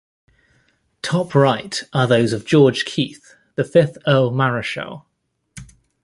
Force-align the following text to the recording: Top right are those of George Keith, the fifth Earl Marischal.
Top 1.03 1.35
right 1.35 1.79
are 1.93 2.07
those 2.07 2.33
of 2.33 2.43
George 2.43 2.85
Keith, 2.85 3.35
the 3.53 3.63
fifth 3.63 3.99
Earl 4.07 4.31
Marischal. 4.31 5.05